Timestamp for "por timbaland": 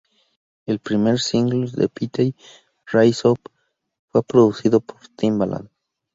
4.81-5.69